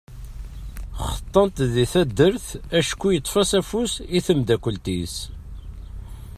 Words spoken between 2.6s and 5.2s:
acku yeṭṭef-as afus i temdakelt-is.